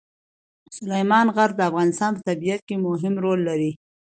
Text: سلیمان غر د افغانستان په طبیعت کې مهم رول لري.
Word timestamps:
سلیمان 0.77 1.27
غر 1.35 1.49
د 1.55 1.59
افغانستان 1.69 2.11
په 2.15 2.21
طبیعت 2.29 2.61
کې 2.67 2.75
مهم 2.85 3.13
رول 3.23 3.39
لري. 3.49 3.71